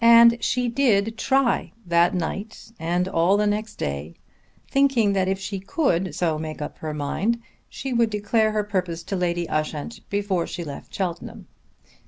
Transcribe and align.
And 0.00 0.42
she 0.42 0.66
did 0.66 1.16
try 1.16 1.70
that 1.86 2.12
night 2.12 2.72
and 2.76 3.06
all 3.06 3.36
the 3.36 3.46
next 3.46 3.76
day, 3.76 4.16
thinking 4.68 5.12
that 5.12 5.28
if 5.28 5.38
she 5.38 5.60
could 5.60 6.12
so 6.12 6.40
make 6.40 6.60
up 6.60 6.78
her 6.78 6.92
mind 6.92 7.40
she 7.68 7.92
would 7.92 8.10
declare 8.10 8.50
her 8.50 8.64
purpose 8.64 9.04
to 9.04 9.14
Lady 9.14 9.48
Ushant 9.48 10.00
before 10.10 10.48
she 10.48 10.64
left 10.64 10.92
Cheltenham. 10.92 11.46